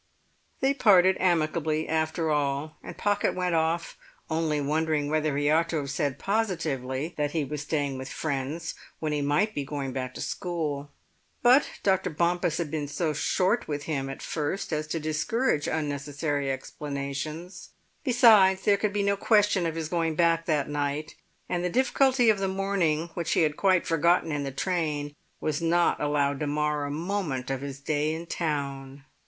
[0.61, 3.99] They parted amicably after all, and Pocket went off
[4.31, 8.73] only wondering whether he ought to have said positively that he was staying with friends
[8.97, 10.89] when he might be going back to school.
[11.43, 12.09] But Dr.
[12.09, 17.69] Bompas had been so short with him at first as to discourage unnecessary explanations;
[18.03, 21.13] besides, there could be no question of his going back that night.
[21.47, 25.61] And the difficulty of the morning, which he had quite forgotten in the train, was
[25.61, 29.03] not allowed to mar a moment of his day in town.